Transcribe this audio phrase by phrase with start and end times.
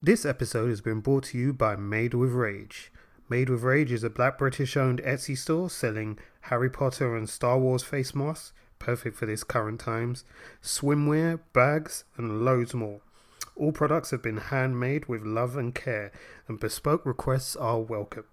[0.00, 2.92] This episode has been brought to you by Made with Rage.
[3.28, 7.58] Made with Rage is a black British owned Etsy store selling Harry Potter and Star
[7.58, 10.24] Wars face masks, perfect for this current times,
[10.62, 13.00] swimwear, bags, and loads more.
[13.56, 16.12] All products have been handmade with love and care,
[16.46, 18.26] and bespoke requests are welcome.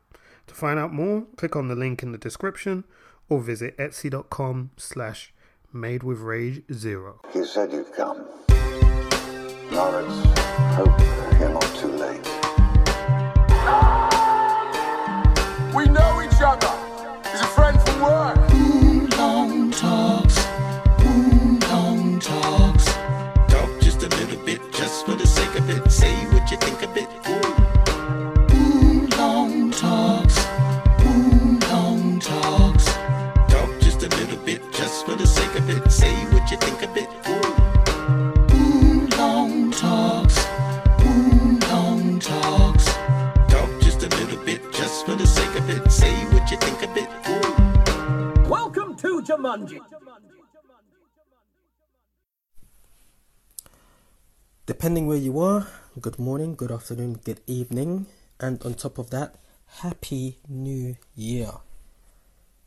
[0.45, 2.83] To find out more, click on the link in the description
[3.27, 5.33] or visit etsy.com slash
[5.73, 7.21] made with rage zero.
[7.33, 8.23] You said you'd come.
[9.71, 10.25] Lawrence,
[10.75, 10.99] hope
[11.39, 12.25] you're not too late.
[15.73, 16.74] We know each other.
[54.67, 55.67] Depending where you are,
[56.01, 58.07] good morning, good afternoon, good evening,
[58.39, 59.35] and on top of that,
[59.81, 61.51] happy new year.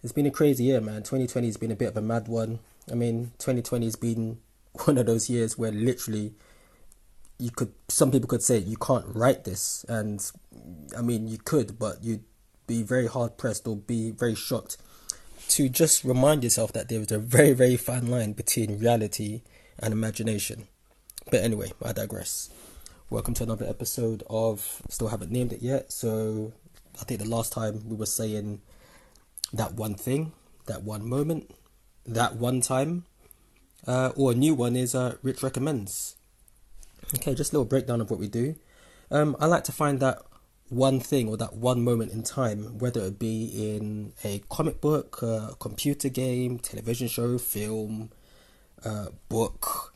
[0.04, 0.98] It's been a crazy year, man.
[1.02, 2.60] 2020 has been a bit of a mad one.
[2.88, 4.38] I mean, 2020 has been
[4.84, 6.34] one of those years where literally
[7.36, 10.24] you could, some people could say you can't write this, and
[10.96, 12.22] I mean, you could, but you'd
[12.68, 14.76] be very hard pressed or be very shocked
[15.48, 19.42] to just remind yourself that there is a very, very fine line between reality
[19.80, 20.68] and imagination.
[21.30, 22.48] But anyway, I digress.
[23.10, 25.92] Welcome to another episode of still haven't named it yet.
[25.92, 26.54] So
[26.98, 28.62] I think the last time we were saying
[29.52, 30.32] that one thing,
[30.66, 31.50] that one moment,
[32.06, 33.04] that one time,
[33.86, 36.16] uh, or a new one is uh, Rich recommends.
[37.16, 38.54] Okay, just a little breakdown of what we do.
[39.10, 40.22] Um, I like to find that
[40.70, 45.20] one thing or that one moment in time, whether it be in a comic book,
[45.20, 48.12] a computer game, television show, film,
[48.82, 49.92] uh, book,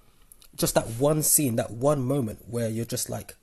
[0.62, 3.34] just that one scene, that one moment where you're just like,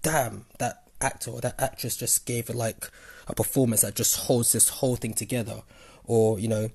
[0.00, 2.88] damn, that actor or that actress just gave like
[3.26, 5.62] a performance that just holds this whole thing together,
[6.04, 6.70] or you know,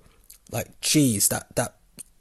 [0.51, 1.77] like geez, that that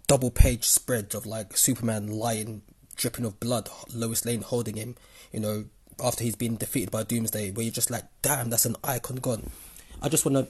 [0.06, 2.62] double page spread of like Superman lying
[2.94, 4.94] dripping of blood, Lois Lane holding him,
[5.32, 5.64] you know,
[6.02, 9.50] after he's been defeated by Doomsday, where you're just like, damn, that's an icon gone.
[10.00, 10.46] I just wanna,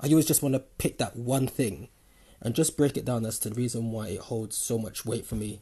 [0.00, 1.88] I always just wanna pick that one thing,
[2.40, 5.26] and just break it down as to the reason why it holds so much weight
[5.26, 5.60] for me.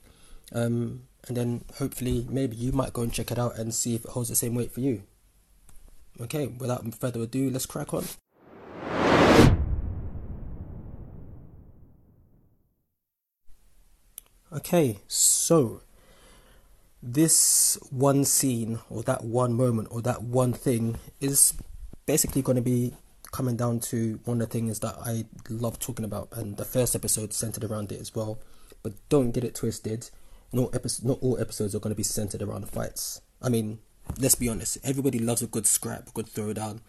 [0.52, 4.04] Um, and then hopefully maybe you might go and check it out and see if
[4.04, 5.02] it holds the same weight for you.
[6.20, 8.04] Okay, without further ado, let's crack on.
[14.50, 15.82] Okay, so
[17.02, 21.54] this one scene or that one moment or that one thing is
[22.06, 22.94] basically going to be
[23.30, 26.96] coming down to one of the things that I love talking about, and the first
[26.96, 28.38] episode centered around it as well.
[28.82, 30.10] But don't get it twisted.
[30.52, 30.74] Not
[31.20, 33.20] all episodes are going to be centered around the fights.
[33.42, 33.80] I mean,
[34.18, 34.78] let's be honest.
[34.82, 36.80] Everybody loves a good scrap, a good throwdown.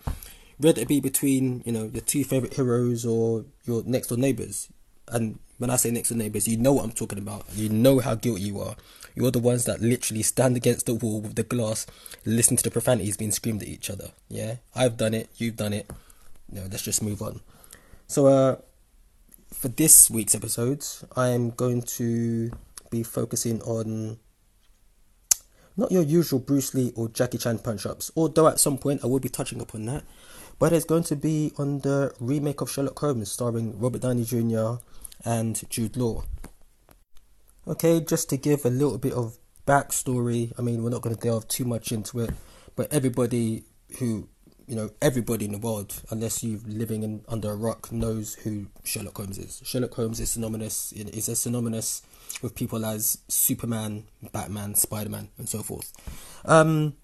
[0.58, 4.70] Whether it be between you know your two favorite heroes or your next door neighbors.
[5.08, 7.46] And when I say next door neighbors, you know what I'm talking about.
[7.54, 8.76] You know how guilty you are.
[9.16, 11.86] You're the ones that literally stand against the wall with the glass,
[12.26, 14.12] listen to the profanities being screamed at each other.
[14.30, 15.30] Yeah, I've done it.
[15.36, 15.90] You've done it.
[16.52, 17.42] No, let's just move on.
[18.08, 18.56] So, uh,
[19.54, 22.52] for this week's episode, I am going to
[22.90, 24.20] be focusing on
[25.80, 29.08] not your usual Bruce Lee or Jackie Chan punch ups, although at some point I
[29.08, 30.04] will be touching upon that.
[30.60, 34.84] But it's going to be on the remake of Sherlock Holmes starring Robert Downey Jr.
[35.24, 36.26] and Jude Law.
[37.66, 41.22] Okay, just to give a little bit of backstory, I mean, we're not going to
[41.22, 42.32] delve too much into it,
[42.76, 43.64] but everybody
[44.00, 44.28] who,
[44.68, 48.68] you know, everybody in the world, unless you're living in under a rock, knows who
[48.84, 49.62] Sherlock Holmes is.
[49.64, 52.02] Sherlock Holmes is synonymous, is a synonymous
[52.42, 55.92] with people as Superman, Batman, Spider Man, and so forth.
[56.46, 56.96] Um,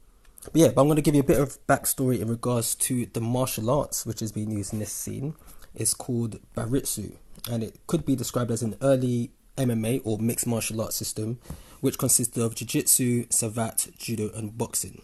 [0.46, 3.08] but yeah, but I'm going to give you a bit of backstory in regards to
[3.08, 5.36] the martial arts which is being used in this scene.
[5.74, 7.16] It's called Baritsu,
[7.50, 11.40] and it could be described as an early MMA or mixed martial arts system,
[11.82, 15.02] which consisted of jiu-jitsu, savate, judo, and boxing.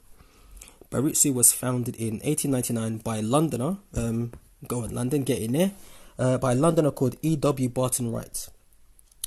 [0.90, 3.78] Baritsu was founded in 1899 by a Londoner.
[3.96, 4.34] Um,
[4.68, 5.72] go on, London, get in there.
[6.20, 7.70] Uh, by a Londoner called E.W.
[7.70, 8.50] Barton Wright.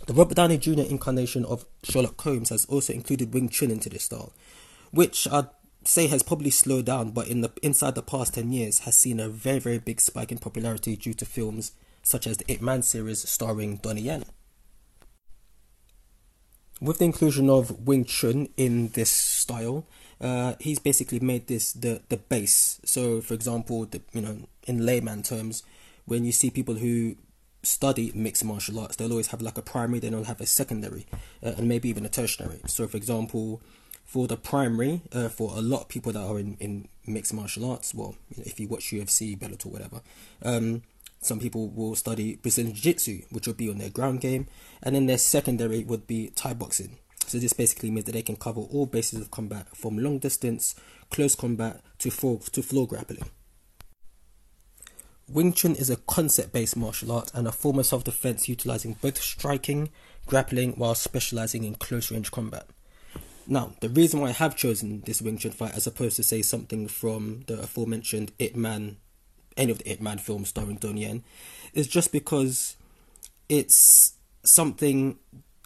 [0.07, 0.83] The Robert Downey Jr.
[0.83, 4.35] incarnation of Sherlock Holmes has also included Wing Chun into this style,
[4.91, 5.49] which I'd
[5.85, 9.19] say has probably slowed down, but in the inside the past ten years has seen
[9.19, 11.73] a very very big spike in popularity due to films
[12.03, 14.25] such as the Ip Man series starring Donnie Yen.
[16.83, 19.87] With the inclusion of Wing Chun in this style,
[20.21, 22.79] uh, he's basically made this the the base.
[22.85, 25.63] So, for example, the you know in layman terms,
[26.05, 27.17] when you see people who
[27.65, 31.07] study mixed martial arts, they'll always have like a primary, then they'll have a secondary,
[31.43, 32.61] uh, and maybe even a tertiary.
[32.67, 33.61] So, for example,
[34.05, 37.71] for the primary, uh, for a lot of people that are in, in mixed martial
[37.71, 40.03] arts, well, if you watch UFC, Bellator, whatever,
[40.43, 40.83] um,
[41.21, 44.47] some people will study Brazilian Jiu Jitsu, which will be on their ground game,
[44.83, 46.99] and then their secondary would be Thai boxing.
[47.27, 50.75] So this basically means that they can cover all bases of combat from long distance,
[51.11, 53.31] close combat to to floor grappling.
[55.29, 58.97] Wing Chun is a concept based martial art and a form of self defense utilizing
[59.01, 59.91] both striking,
[60.27, 62.67] grappling, while specializing in close range combat.
[63.47, 66.43] Now, the reason why I have chosen this Wing Chun fight as opposed to say
[66.43, 68.99] something from the aforementioned Ip Man,
[69.57, 71.25] any of the Ip Man films starring Donnie Yen,
[71.73, 72.77] is just because
[73.49, 75.19] it's something,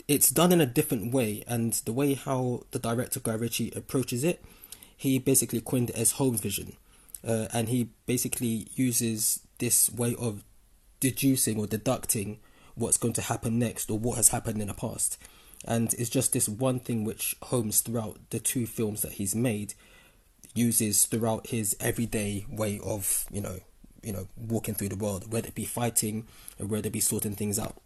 [0.06, 4.25] it's done in a different way, and the way how the director Guy Ritchie approaches
[4.25, 4.43] it,
[4.96, 6.76] he basically coined it as Holmes vision,
[7.26, 10.44] uh, and he basically uses this way of
[11.00, 12.38] deducing or deducting
[12.75, 15.19] what's going to happen next or what has happened in the past.
[15.64, 19.75] And it's just this one thing which Holmes throughout the two films that he's made
[20.55, 23.60] uses throughout his everyday way of you know
[24.02, 26.26] you know walking through the world whether it be fighting
[26.58, 27.76] or whether it be sorting things out.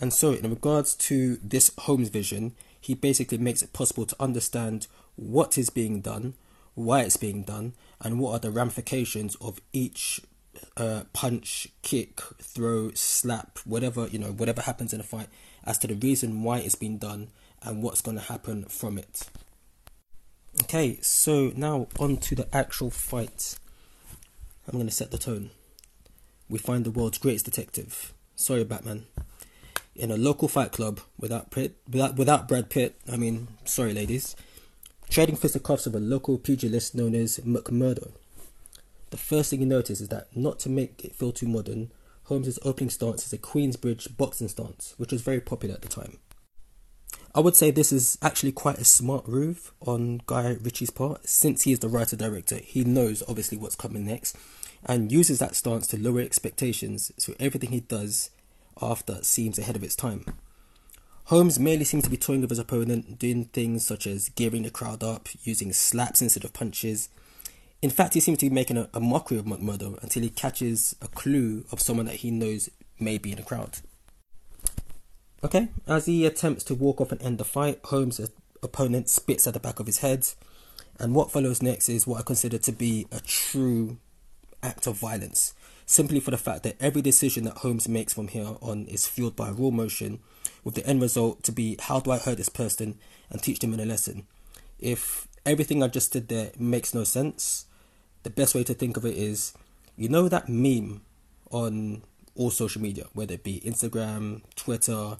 [0.00, 4.86] And so in regards to this Holmes vision he basically makes it possible to understand
[5.16, 6.34] what is being done
[6.78, 10.20] why it's being done and what are the ramifications of each
[10.76, 15.28] uh, punch, kick, throw, slap, whatever you know, whatever happens in a fight,
[15.64, 17.28] as to the reason why it's been done
[17.62, 19.28] and what's going to happen from it.
[20.62, 23.56] Okay, so now on to the actual fight.
[24.66, 25.50] I'm going to set the tone.
[26.48, 28.12] We find the world's greatest detective.
[28.34, 29.06] Sorry, Batman.
[29.94, 32.96] In a local fight club without Pitt, without without Brad Pitt.
[33.10, 34.36] I mean, sorry, ladies.
[35.10, 38.12] Trading fisticuffs with a local pugilist known as McMurdo.
[39.10, 41.90] The first thing you notice is that, not to make it feel too modern,
[42.24, 46.18] Holmes's opening stance is a Queensberry boxing stance, which was very popular at the time.
[47.34, 51.62] I would say this is actually quite a smart move on Guy Ritchie's part, since
[51.62, 52.56] he is the writer director.
[52.56, 54.36] He knows obviously what's coming next,
[54.84, 58.30] and uses that stance to lower expectations, so everything he does
[58.80, 60.26] after seems ahead of its time.
[61.28, 64.70] Holmes merely seems to be toying with his opponent, doing things such as gearing the
[64.70, 67.08] crowd up, using slaps instead of punches,
[67.80, 70.96] in fact, he seems to be making a, a mockery of McMurdo until he catches
[71.00, 73.78] a clue of someone that he knows may be in the crowd.
[75.44, 78.20] Okay, as he attempts to walk off and end the fight, Holmes'
[78.62, 80.26] opponent spits at the back of his head,
[80.98, 83.98] and what follows next is what I consider to be a true
[84.60, 85.54] act of violence,
[85.88, 89.34] simply for the fact that every decision that Holmes makes from here on is fueled
[89.34, 90.20] by raw emotion,
[90.62, 92.98] with the end result to be how do I hurt this person
[93.30, 94.26] and teach them in a lesson.
[94.78, 97.64] If everything I just did there makes no sense,
[98.22, 99.54] the best way to think of it is
[99.96, 101.00] you know that meme
[101.50, 102.02] on
[102.34, 105.16] all social media, whether it be Instagram, Twitter,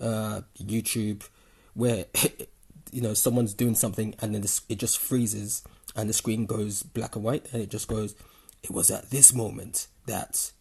[0.00, 1.28] uh, YouTube,
[1.74, 2.04] where
[2.92, 5.64] you know someone's doing something and then it just freezes
[5.96, 8.14] and the screen goes black and white and it just goes.
[8.62, 10.52] It was at this moment that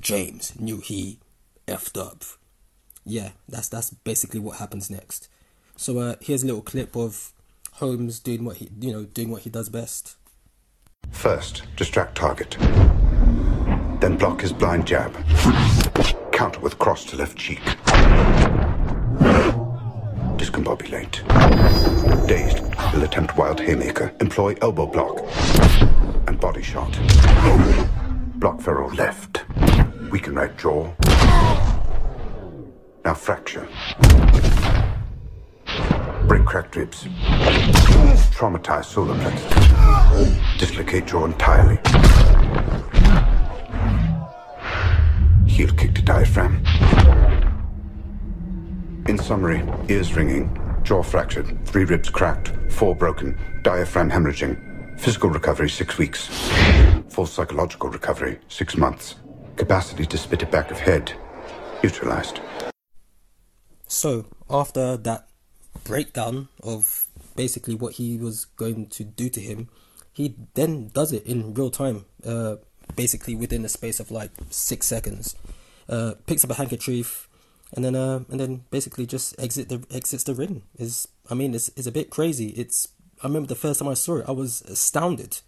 [0.00, 1.18] James knew he
[1.66, 2.24] effed up.
[3.04, 5.28] Yeah, that's that's basically what happens next.
[5.76, 7.32] So uh, here's a little clip of
[7.72, 10.16] Holmes doing what he you know doing what he does best.
[11.10, 12.56] First, distract target.
[14.00, 15.14] Then block his blind jab.
[16.32, 17.60] Counter with cross to left cheek.
[20.36, 21.26] Discombobulate.
[22.26, 22.58] Dazed,
[22.90, 24.14] he'll attempt wild haymaker.
[24.20, 25.20] Employ elbow block.
[28.44, 29.42] Block ferrule left.
[30.10, 30.92] Weaken right jaw.
[33.02, 33.66] Now fracture.
[36.28, 37.04] Break cracked ribs.
[38.34, 40.58] Traumatize solar plexus.
[40.58, 41.78] Dislocate jaw entirely.
[45.46, 46.62] Heel kick to diaphragm.
[49.08, 55.00] In summary, ears ringing, jaw fractured, three ribs cracked, four broken, diaphragm hemorrhaging.
[55.00, 56.28] Physical recovery, six weeks.
[57.14, 59.14] Full psychological recovery, six months.
[59.54, 61.12] Capacity to spit it back of head,
[61.80, 62.40] neutralized.
[63.86, 65.28] So, after that
[65.84, 67.06] breakdown of
[67.36, 69.68] basically what he was going to do to him,
[70.12, 72.56] he then does it in real time, uh,
[72.96, 75.36] basically within the space of like six seconds.
[75.88, 77.28] Uh, picks up a handkerchief,
[77.72, 80.64] and then uh, and then basically just exit the exits the ring.
[80.80, 82.48] Is I mean, it's it's a bit crazy.
[82.56, 82.88] It's
[83.22, 85.42] I remember the first time I saw it, I was astounded,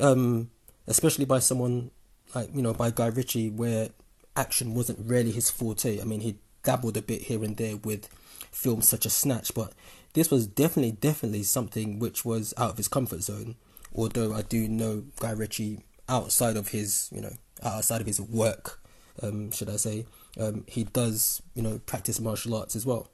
[0.00, 0.50] um,
[0.86, 1.90] especially by someone
[2.34, 3.90] like you know by Guy Ritchie, where
[4.36, 6.00] action wasn't really his forte.
[6.00, 8.08] I mean, he dabbled a bit here and there with
[8.50, 9.72] films such as Snatch, but
[10.14, 13.56] this was definitely, definitely something which was out of his comfort zone.
[13.94, 18.80] Although I do know Guy Ritchie outside of his, you know, outside of his work,
[19.22, 20.06] um, should I say,
[20.38, 23.08] um, he does, you know, practice martial arts as well.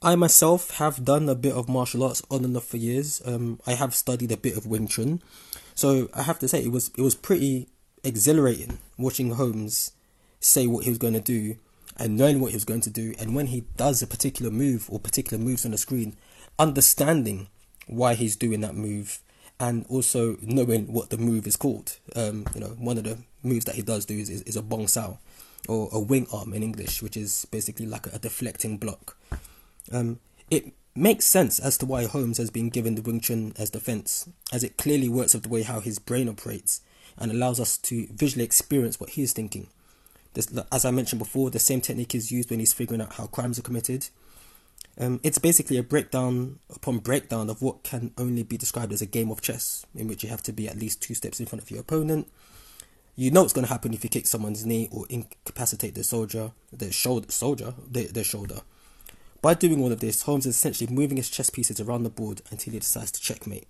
[0.00, 3.20] I myself have done a bit of martial arts on and off for years.
[3.24, 5.20] Um, I have studied a bit of Wing Chun,
[5.74, 7.68] so I have to say it was it was pretty
[8.04, 9.90] exhilarating watching Holmes
[10.38, 11.56] say what he was going to do
[11.96, 14.88] and knowing what he was going to do, and when he does a particular move
[14.88, 16.16] or particular moves on the screen,
[16.56, 17.48] understanding
[17.88, 19.18] why he's doing that move
[19.58, 21.98] and also knowing what the move is called.
[22.14, 24.62] Um, you know, one of the moves that he does do is, is, is a
[24.62, 25.18] bong sao
[25.68, 29.16] or a wing arm in English, which is basically like a, a deflecting block.
[29.92, 33.70] Um, it makes sense as to why Holmes has been given the Wing Chun as
[33.70, 36.80] defense, as it clearly works of the way how his brain operates
[37.16, 39.68] and allows us to visually experience what he is thinking.
[40.34, 43.26] This, as I mentioned before, the same technique is used when he's figuring out how
[43.26, 44.08] crimes are committed.
[45.00, 49.06] Um, it's basically a breakdown upon breakdown of what can only be described as a
[49.06, 51.62] game of chess, in which you have to be at least two steps in front
[51.62, 52.28] of your opponent.
[53.14, 56.52] You know what's going to happen if you kick someone's knee or incapacitate the soldier,
[56.72, 58.60] the shoulder, soldier, their shoulder.
[59.40, 62.42] By doing all of this, Holmes is essentially moving his chess pieces around the board
[62.50, 63.68] until he decides to checkmate.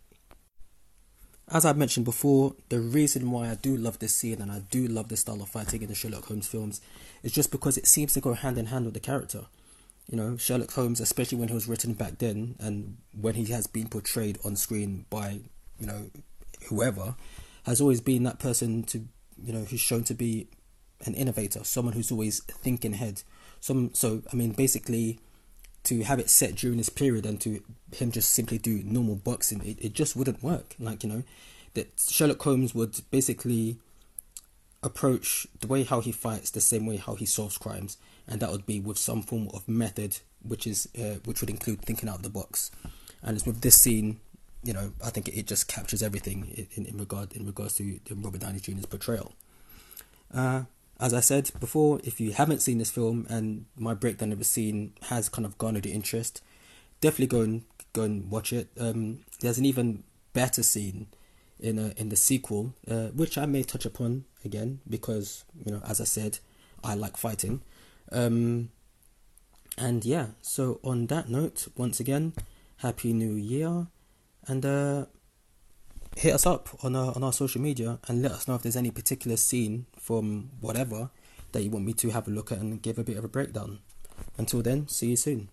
[1.50, 4.86] As I mentioned before, the reason why I do love this scene and I do
[4.86, 6.80] love the style of fighting in the Sherlock Holmes films
[7.22, 9.46] is just because it seems to go hand in hand with the character.
[10.10, 13.66] You know, Sherlock Holmes, especially when he was written back then and when he has
[13.66, 15.40] been portrayed on screen by,
[15.78, 16.10] you know,
[16.68, 17.14] whoever,
[17.64, 19.04] has always been that person to,
[19.42, 20.48] you know, who's shown to be
[21.04, 23.22] an innovator, someone who's always thinking ahead.
[23.60, 25.18] Some, so I mean, basically,
[25.88, 27.62] to have it set during this period and to
[27.94, 30.74] him just simply do normal boxing, it, it just wouldn't work.
[30.78, 31.22] Like, you know,
[31.74, 33.78] that Sherlock Holmes would basically
[34.82, 38.50] approach the way how he fights the same way how he solves crimes, and that
[38.50, 42.16] would be with some form of method, which is uh, which would include thinking out
[42.16, 42.70] of the box.
[43.22, 44.20] And it's with this scene,
[44.62, 47.98] you know, I think it, it just captures everything in, in regard in regards to
[48.14, 49.32] Robert Downey Jr.'s portrayal.
[50.32, 50.64] Uh,
[51.00, 54.44] as I said before, if you haven't seen this film and my breakdown of the
[54.44, 56.42] scene has kind of garnered your interest,
[57.00, 58.68] definitely go and go and watch it.
[58.78, 60.02] Um, there's an even
[60.32, 61.06] better scene
[61.60, 65.82] in a, in the sequel, uh, which I may touch upon again because you know,
[65.86, 66.38] as I said,
[66.82, 67.62] I like fighting.
[68.10, 68.70] Um,
[69.76, 72.32] and yeah, so on that note, once again,
[72.78, 73.86] happy New Year,
[74.46, 75.06] and uh,
[76.18, 78.76] hit us up on our on our social media and let us know if there's
[78.76, 81.10] any particular scene from whatever
[81.52, 83.28] that you want me to have a look at and give a bit of a
[83.28, 83.78] breakdown.
[84.36, 85.48] Until then, see you soon.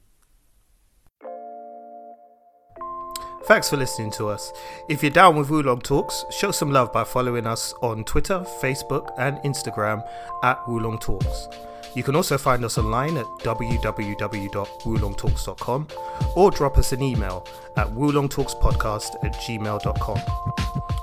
[3.45, 4.51] Thanks for listening to us.
[4.89, 9.13] If you're down with Wulong Talks, show some love by following us on Twitter, Facebook,
[9.19, 10.03] and Instagram
[10.43, 11.48] at Wulong Talks.
[11.96, 15.88] You can also find us online at www.wulongtalks.com
[16.36, 17.48] or drop us an email
[17.78, 20.20] at wulongtalkspodcast at gmail.com.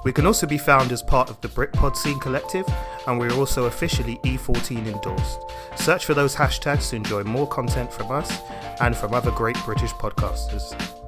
[0.04, 2.66] We can also be found as part of the Britpod Scene Collective,
[3.06, 5.40] and we're also officially E14 endorsed.
[5.76, 8.40] Search for those hashtags to enjoy more content from us
[8.80, 11.01] and from other great British podcasters.